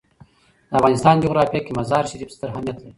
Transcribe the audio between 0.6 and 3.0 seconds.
د افغانستان جغرافیه کې مزارشریف ستر اهمیت لري.